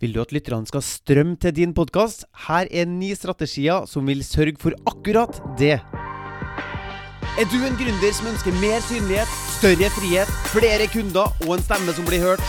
[0.00, 2.24] Vil du at lytterne skal strømme til din podkast?
[2.46, 5.76] Her er ni strategier som vil sørge for akkurat det.
[7.40, 9.28] Er du en gründer som ønsker mer synlighet,
[9.58, 12.46] større frihet, flere kunder og en stemme som blir hørt?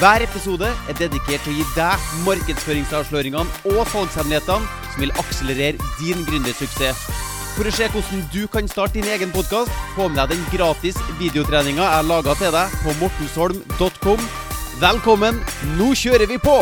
[0.00, 6.24] Hver episode er dedikert til å gi deg markedsføringsavsløringene og salgshemmelighetene som vil akselerere din
[6.24, 7.04] gründersuksess.
[7.58, 10.96] For å se hvordan du kan starte din egen podkast, få med deg den gratis
[11.20, 14.28] videotreninga jeg laga til deg på mortensholm.com.
[14.80, 15.40] Velkommen,
[15.76, 16.60] nå kjører vi på!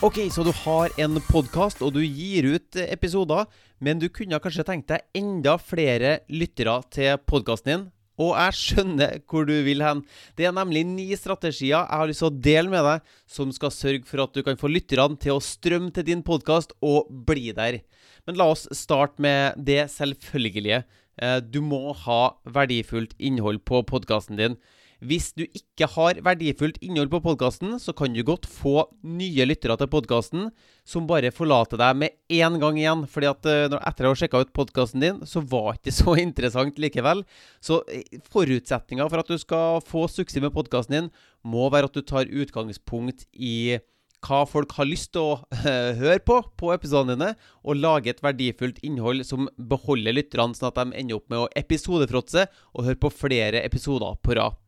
[0.00, 3.44] Ok, så du har en podkast, og du gir ut episoder,
[3.84, 7.82] men du kunne kanskje tenkt deg enda flere lyttere til podkasten din.
[8.16, 10.00] Og jeg skjønner hvor du vil hen.
[10.40, 13.76] Det er nemlig ni strategier jeg har lyst til å dele med deg, som skal
[13.76, 17.52] sørge for at du kan få lytterne til å strømme til din podkast og bli
[17.60, 17.82] der.
[18.24, 20.86] Men la oss starte med det selvfølgelige.
[21.20, 24.56] Eh, du må ha verdifullt innhold på podkasten din.
[25.00, 29.78] Hvis du ikke har verdifullt innhold på podkasten, så kan du godt få nye lyttere
[29.80, 30.50] til podkasten
[30.84, 33.06] som bare forlater deg med én gang igjen.
[33.08, 36.16] fordi at uh, etter å ha sjekka ut podkasten din, så var det ikke så
[36.20, 37.24] interessant likevel.
[37.64, 41.96] Så eh, forutsetninga for at du skal få suksess med podkasten din, må være at
[41.96, 43.80] du tar utgangspunkt i
[44.20, 48.84] hva folk har lyst til å høre på på episodene dine, og lage et verdifullt
[48.84, 53.16] innhold som beholder lytterne, sånn at de ender opp med å episodefråtse og høre på
[53.22, 54.59] flere episoder på rad.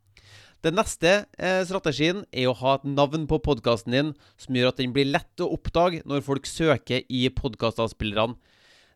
[0.63, 4.79] Den neste eh, strategien er å ha et navn på podkasten din som gjør at
[4.79, 8.39] den blir lett å oppdage når folk søker i podkastavspillerne.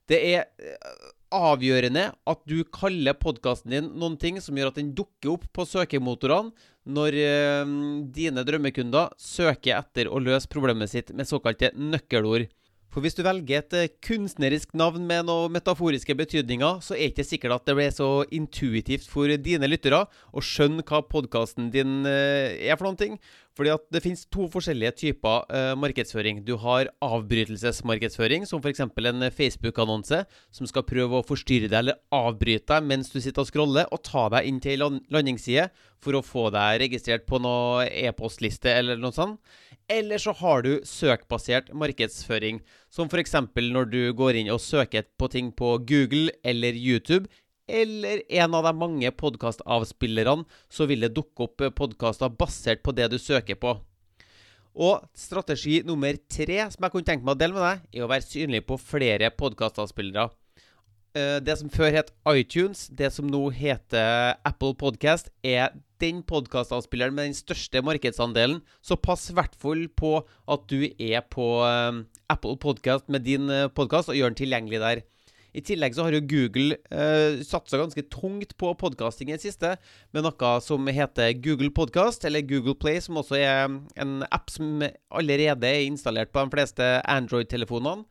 [0.06, 1.00] Det er eh,
[1.34, 5.66] avgjørende at du kaller podkasten din noen ting som gjør at den dukker opp på
[5.66, 6.54] søkemotorene
[6.86, 7.74] når eh,
[8.14, 12.46] dine drømmekunder søker etter å løse problemet sitt med såkalte nøkkelord.
[12.96, 17.12] For hvis du velger et eh, kunstnerisk navn med noen metaforiske betydninger, så er det
[17.12, 19.98] ikke sikkert at det blir så intuitivt for dine lyttere
[20.32, 23.18] å skjønne hva podkasten din eh, er for noen ting.
[23.56, 26.42] Fordi at det finnes to forskjellige typer uh, markedsføring.
[26.44, 28.82] Du har avbrytelsesmarkedsføring, som f.eks.
[28.84, 30.22] en Facebook-annonse
[30.52, 34.04] som skal prøve å forstyrre deg eller avbryte deg mens du sitter og scroller, og
[34.04, 35.70] ta deg inn til landingsside
[36.04, 39.40] for å få deg registrert på noe e-postliste eller noe sånt.
[39.88, 42.60] Eller så har du søkbasert markedsføring,
[42.92, 43.38] som f.eks.
[43.56, 47.30] når du går inn og søker på ting på Google eller YouTube,
[47.66, 53.10] eller en av de mange podkastavspillerne, så vil det dukke opp podkaster basert på det
[53.12, 53.76] du søker på.
[54.76, 58.10] Og strategi nummer tre som jeg kunne tenke meg å dele med deg, er å
[58.10, 60.28] være synlig på flere podkastavspillere.
[61.16, 65.72] Eh, det som før het iTunes, det som nå heter Apple Podcast, er
[66.02, 68.60] den podkastavspilleren med den største markedsandelen.
[68.84, 73.48] Så pass i hvert fall på at du er på eh, Apple Podcast med din
[73.48, 75.04] eh, podkast, og gjør den tilgjengelig der.
[75.56, 79.72] I tillegg så har jo Google eh, satsa ganske tungt på podkasting i det siste,
[80.12, 83.64] med noe som heter Google Podcast, eller Google Play, som også er
[83.96, 88.04] en app som allerede er installert på de fleste Android-telefonene.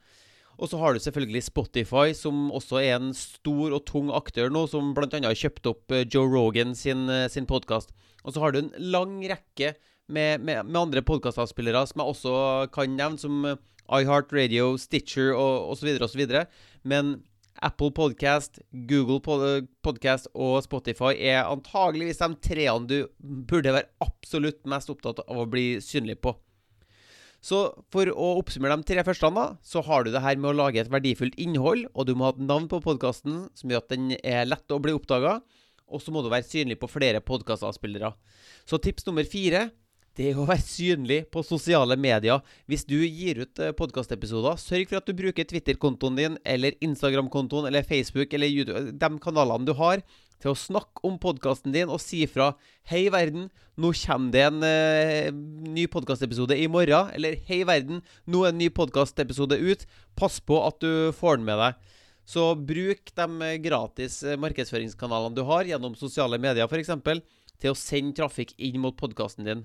[0.56, 4.63] Og så har du selvfølgelig Spotify, som også er en stor og tung aktør nå,
[4.72, 5.09] som bl.a.
[5.12, 7.94] har kjøpt opp eh, Joe Rogan sin, eh, sin podkast.
[8.25, 9.75] Og så har du en lang rekke
[10.07, 12.35] med, med, med andre podkastavspillere som jeg også
[12.73, 13.45] kan nevne, som
[13.85, 15.94] iHeart Radio, Stitcher og osv.
[16.01, 16.25] osv.
[16.81, 17.19] Men
[17.63, 19.21] Apple Podcast, Google
[19.85, 25.47] Podcast og Spotify er antageligvis de treene du burde være absolutt mest opptatt av å
[25.49, 26.35] bli synlig på.
[27.45, 27.59] Så
[27.94, 30.81] for å oppsummere de tre første, da, så har du det her med å lage
[30.81, 34.15] et verdifullt innhold, og du må ha et navn på podkasten som gjør at den
[34.17, 35.38] er lett å bli oppdaga.
[35.85, 38.09] Og så må du være synlig på flere podkastavspillere.
[38.65, 39.67] Så tips nummer fire
[40.15, 42.43] det er å være synlig på sosiale medier.
[42.71, 47.67] Hvis du gir ut eh, podkastepisoder, sørg for at du bruker Twitter-kontoen din, eller Instagram-kontoen,
[47.67, 50.03] eller Facebook, eller YouTube, de kanalene du har,
[50.43, 52.53] til å snakke om podkasten din og si fra
[52.87, 53.49] 'Hei, verden,
[53.79, 55.31] nå kommer det en uh,
[55.75, 59.85] ny podkastepisode i morgen.' Eller 'Hei, verden, nå er en ny podkastepisode ut.
[60.15, 61.93] Pass på at du får den med deg.'
[62.25, 66.89] Så bruk de gratis eh, markedsføringskanalene du har, gjennom sosiale medier f.eks.,
[67.61, 69.61] til å sende trafikk inn mot podkasten din.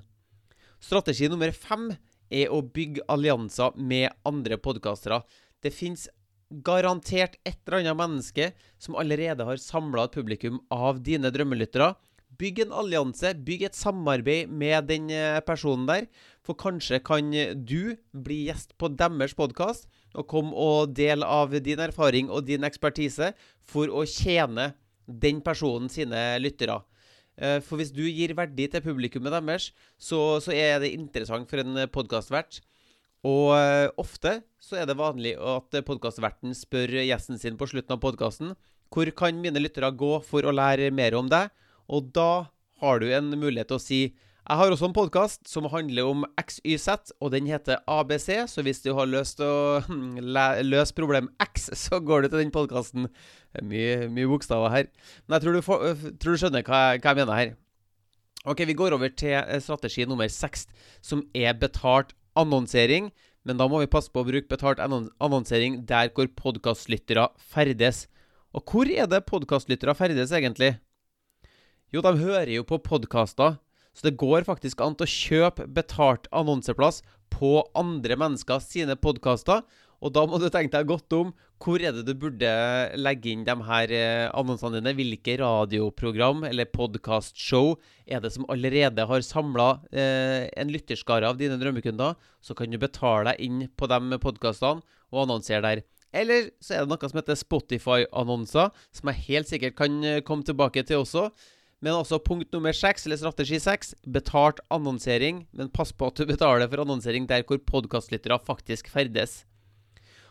[0.80, 1.90] Strategi nummer fem
[2.32, 5.20] er å bygge allianser med andre podkastere.
[5.60, 6.06] Det fins
[6.50, 8.46] garantert et eller annet menneske
[8.80, 11.92] som allerede har samla et publikum av dine drømmelyttere.
[12.40, 16.06] Bygg en allianse, bygg et samarbeid med den eh, personen der.
[16.46, 21.82] For kanskje kan du bli gjest på deres podkast og komme og dele av din
[21.84, 23.34] erfaring og din ekspertise
[23.68, 24.72] for å tjene
[25.04, 26.80] den personen sine lyttere.
[27.40, 31.62] Eh, for hvis du gir verdi til publikummet deres, så, så er det interessant for
[31.62, 32.60] en podkastvert.
[33.26, 38.00] Og uh, ofte så er det vanlig at podkastverten spør gjesten sin på slutten av
[38.00, 38.54] podkasten
[38.90, 41.50] hvor kan mine lyttere gå for å lære mer om deg.
[41.92, 42.48] Og da
[42.82, 44.00] har du en mulighet til å si
[44.48, 48.48] jeg har også en podkast som handler om XYZ, og den heter ABC.
[48.48, 49.82] Så hvis du har lyst til å
[50.64, 53.10] løse problem X, så går du til den podkasten.
[53.60, 54.88] Mye, mye, bokstaver her.
[55.26, 55.84] Men jeg tror du, får,
[56.22, 57.54] tror du skjønner hva, hva, jeg mener her.
[58.48, 60.64] Ok, Vi går over til eh, strategi nummer seks,
[61.04, 63.12] som er betalt annonsering.
[63.44, 68.06] Men da må vi passe på å bruke betalt annonsering der hvor podkastlyttere ferdes.
[68.56, 70.78] Og hvor er det podkastlyttere ferdes, egentlig?
[71.92, 73.60] Jo, de hører jo på podkaster.
[73.96, 79.64] Så det går faktisk an til å kjøpe betalt annonseplass på andre mennesker sine podkaster.
[80.00, 81.32] Og da må du tenke deg godt om.
[81.60, 82.50] Hvor er det du burde
[82.96, 84.94] legge inn de her eh, annonsene dine?
[84.96, 87.74] Hvilke radioprogram eller podkastshow
[88.08, 92.16] er det som allerede har samla eh, en lytterskare av dine drømmekunder?
[92.40, 94.80] Så kan du betale deg inn på de podkastene
[95.12, 95.84] og annonsere der.
[96.16, 100.48] Eller så er det noe som heter Spotify-annonser, som jeg helt sikkert kan eh, komme
[100.48, 101.28] tilbake til også.
[101.80, 105.46] Men også punkt nummer seks, eller strategi seks, betalt annonsering.
[105.56, 109.44] Men pass på at du betaler for annonsering der hvor podkastlyttere faktisk ferdes.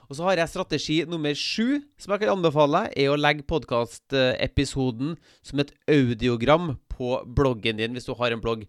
[0.09, 5.15] Og så har jeg strategi nummer sju, som jeg kan anbefale, er å legge podkastepisoden
[5.45, 8.65] som et audiogram på bloggen din, hvis du har en blogg.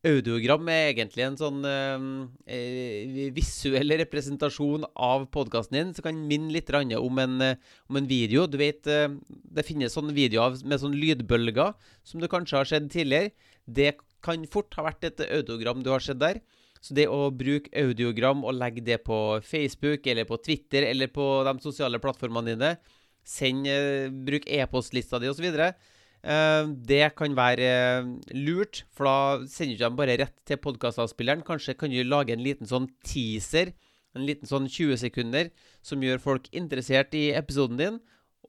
[0.00, 2.04] Audiogram er egentlig en sånn eh,
[2.48, 7.56] eh visuell representasjon av podkasten din, som kan minne litt om en, eh,
[7.86, 8.46] om en, video.
[8.46, 12.88] Du vet, eh, Det finnes sånne videoer med sånne lydbølger som du kanskje har sett
[12.88, 13.32] tidligere.
[13.66, 16.40] Det kan fort ha vært et audiogram du har sett der.
[16.80, 21.44] Så det å bruke audiogram og legge det på Facebook eller på Twitter eller på
[21.44, 22.78] de sosiale plattformene dine,
[23.22, 25.74] send, eh, bruk e-postlista di osv.
[26.20, 31.44] Eh, det kan være eh, lurt, for da sender du dem bare rett til podkastavspilleren.
[31.46, 33.72] Kanskje kan du lage en liten sånn teaser,
[34.16, 35.50] en liten sånn 20 sekunder,
[35.82, 38.00] som gjør folk interessert i episoden din.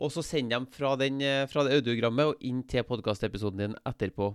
[0.02, 3.78] Og så send dem fra, den, eh, fra det audiogrammet og inn til podkastepisoden din
[3.88, 4.34] etterpå.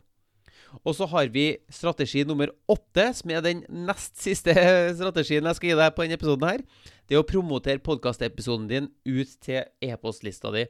[0.84, 4.54] Og så har vi strategi nummer åtte, som er den nest siste
[4.98, 6.48] strategien jeg skal gi deg på denne episoden.
[6.48, 6.64] her.
[7.06, 10.64] Det er å promotere podkastepisoden din ut til e-postlista di.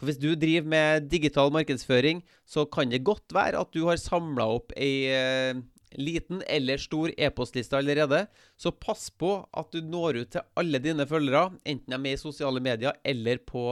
[0.00, 4.00] For hvis du driver med digital markedsføring, så kan det godt være at du har
[4.00, 5.60] samla opp ei eh,
[6.00, 8.22] liten eller stor e-postliste allerede.
[8.56, 12.16] Så pass på at du når ut til alle dine følgere, enten de er med
[12.16, 13.66] i sosiale medier eller på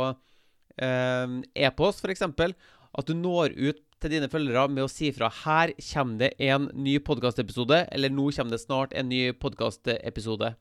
[0.76, 2.26] eh, e-post f.eks.
[2.28, 6.68] At du når ut til dine følgere med å si fra her kommer det en
[6.76, 10.52] ny podkastepisode, eller nå kommer det snart en ny podkastepisode.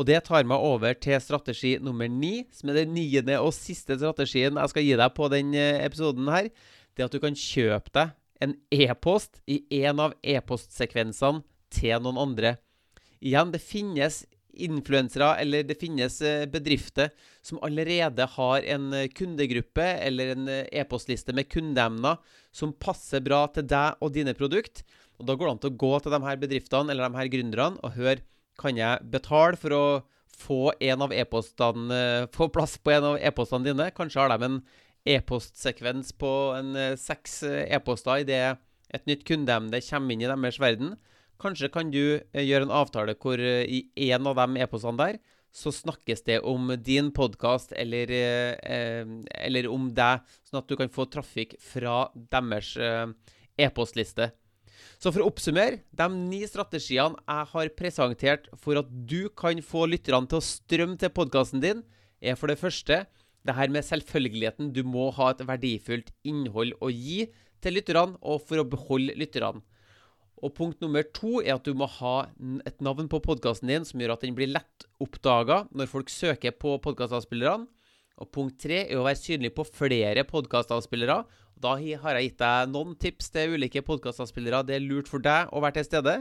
[0.00, 3.98] Og det tar meg over til strategi nummer ni, som er den niende og siste
[3.98, 6.48] strategien jeg skal gi deg på denne episoden her.
[6.96, 11.44] Det at du kan kjøpe deg en e-post i en av e-postsekvensene
[11.76, 12.54] til noen andre.
[13.20, 14.22] Igjen, det finnes
[14.56, 17.12] influensere eller det finnes eh, bedrifter
[17.44, 22.18] som allerede har en eh, kundegruppe eller en eh, e-postliste med kundeemner
[22.50, 24.82] som passer bra til deg og dine produkt.
[25.20, 27.32] Og Da går det an til å gå til de her bedriftene eller de her
[27.36, 28.24] gründerne og høre
[28.60, 29.84] kan jeg betale for å
[30.40, 33.90] få en av e-postene Få plass på en av e-postene dine?
[33.96, 34.60] Kanskje har de en
[35.08, 38.60] e-postsekvens på en eh, seks eh, e-poster idet
[38.90, 40.96] et nytt kundeemne kommer inn i deres verden.
[41.40, 45.20] Kanskje kan du eh, gjøre en avtale hvor i en av de e-postene der
[45.50, 48.12] så snakkes det om din podkast eller,
[48.62, 52.76] eller, om deg, sånn at du kan få trafikk fra deres
[53.58, 54.28] e-postliste.
[55.00, 59.86] Så for å oppsummere, de ni strategiene jeg har presentert for at du kan få
[59.90, 61.82] lytterne til å strømme til podkasten din,
[62.20, 63.04] er for det første
[63.46, 64.72] det her med selvfølgeligheten.
[64.76, 67.24] Du må ha et verdifullt innhold å gi
[67.60, 69.62] til lytterne, og for å beholde lytterne.
[70.40, 72.14] Og punkt nummer to er at du må ha
[72.68, 76.54] et navn på podkasten din som gjør at den blir lett oppdaga når folk søker
[76.56, 77.68] på podkastavspillerne.
[78.20, 81.22] Og punkt tre er å være synlig på flere podkastavspillere.
[81.60, 85.50] Da har jeg gitt deg noen tips til ulike podkastavspillere det er lurt for deg
[85.52, 86.14] å være til stede.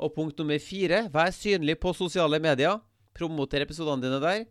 [0.00, 2.80] Og punkt nummer fire, vær synlig på sosiale medier.
[3.12, 4.46] Promoter episodene dine der.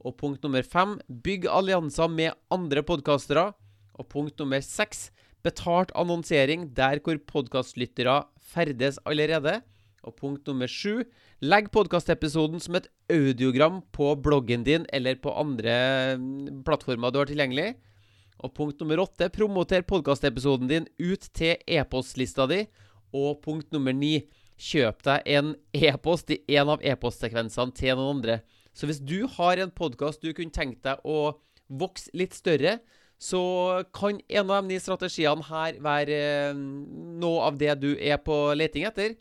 [0.00, 3.50] Og punkt nummer fem, bygg allianser med andre podkastere.
[4.00, 5.10] Og punkt nummer seks,
[5.44, 9.60] betalt annonsering der hvor podkastlyttere ferdes allerede.
[10.04, 11.04] Og punkt nummer sju
[11.44, 15.74] Legg podkastepisoden som et audiogram på bloggen din eller på andre
[16.16, 17.74] mm, plattformer du har tilgjengelig.
[18.44, 22.64] Og punkt nummer åtte Promoter podkastepisoden din ut til e-postlista di.
[23.16, 24.26] Og punkt nummer ni
[24.60, 28.36] Kjøp deg en e-post i en av e-postsekvensene til noen andre.
[28.70, 31.34] Så hvis du har en podkast du kunne tenkt deg å
[31.66, 32.76] vokse litt større,
[33.18, 33.40] så
[33.96, 36.20] kan en av de strategiene her være
[36.54, 39.16] mm, noe av det du er på leting etter.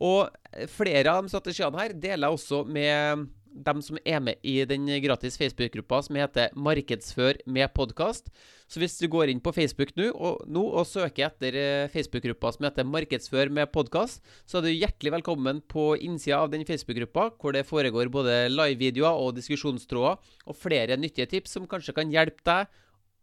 [0.00, 0.32] Og
[0.72, 4.86] flere av de strategiene her deler jeg også med dem som er med i den
[5.04, 8.30] gratis Facebook-gruppa som heter 'Markedsfør med podkast'.
[8.68, 12.52] Så hvis du går inn på Facebook nå og, nå og søker etter eh, Facebook-gruppa
[12.52, 17.30] som heter Markedsfør med podkast, så er du hjertelig velkommen på innsida av den Facebook-gruppa,
[17.38, 20.16] hvor det foregår både live-videoer og diskusjonstråder,
[20.46, 22.66] og flere nyttige tips som kanskje kan hjelpe deg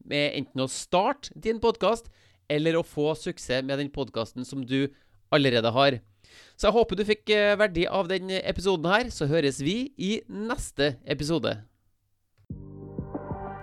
[0.05, 2.11] med enten å starte din podkast,
[2.49, 4.89] eller å få suksess med den podkasten som du
[5.33, 5.99] allerede har.
[6.59, 9.09] Så jeg håper du fikk eh, verdi av denne episoden her.
[9.13, 11.55] Så høres vi i neste episode.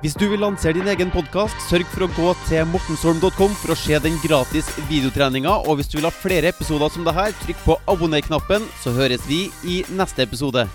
[0.04, 3.78] Hvis du vil lansere din egen podkast, sørg for å gå til mortensholm.com for å
[3.80, 5.58] se den gratis videotreninga.
[5.66, 9.46] Og hvis du vil ha flere episoder som dette, trykk på abonner-knappen, så høres vi
[9.66, 10.68] i neste episode.